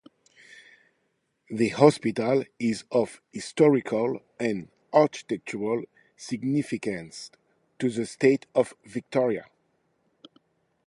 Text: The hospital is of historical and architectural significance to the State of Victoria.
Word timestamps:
The 1.51 1.69
hospital 1.69 2.43
is 2.57 2.85
of 2.91 3.21
historical 3.31 4.19
and 4.39 4.69
architectural 4.91 5.83
significance 6.17 7.29
to 7.77 7.87
the 7.91 8.07
State 8.07 8.47
of 8.55 8.73
Victoria. 8.83 9.45